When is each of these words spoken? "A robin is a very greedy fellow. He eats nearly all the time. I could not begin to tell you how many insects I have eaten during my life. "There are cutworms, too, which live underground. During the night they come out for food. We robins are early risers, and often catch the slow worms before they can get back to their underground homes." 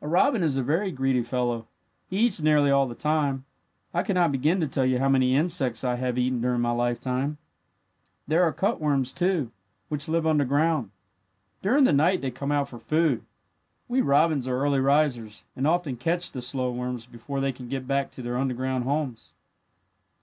"A 0.00 0.08
robin 0.08 0.42
is 0.42 0.56
a 0.56 0.62
very 0.62 0.90
greedy 0.90 1.22
fellow. 1.22 1.66
He 2.08 2.20
eats 2.20 2.40
nearly 2.40 2.70
all 2.70 2.88
the 2.88 2.94
time. 2.94 3.44
I 3.92 4.02
could 4.02 4.14
not 4.14 4.32
begin 4.32 4.60
to 4.60 4.66
tell 4.66 4.86
you 4.86 4.98
how 4.98 5.10
many 5.10 5.36
insects 5.36 5.84
I 5.84 5.96
have 5.96 6.16
eaten 6.16 6.40
during 6.40 6.62
my 6.62 6.70
life. 6.70 7.00
"There 7.02 8.42
are 8.44 8.50
cutworms, 8.54 9.12
too, 9.12 9.50
which 9.90 10.08
live 10.08 10.26
underground. 10.26 10.90
During 11.60 11.84
the 11.84 11.92
night 11.92 12.22
they 12.22 12.30
come 12.30 12.50
out 12.50 12.70
for 12.70 12.78
food. 12.78 13.26
We 13.88 14.00
robins 14.00 14.48
are 14.48 14.58
early 14.58 14.80
risers, 14.80 15.44
and 15.54 15.66
often 15.66 15.98
catch 15.98 16.32
the 16.32 16.40
slow 16.40 16.70
worms 16.72 17.04
before 17.04 17.40
they 17.40 17.52
can 17.52 17.68
get 17.68 17.86
back 17.86 18.10
to 18.12 18.22
their 18.22 18.38
underground 18.38 18.84
homes." 18.84 19.34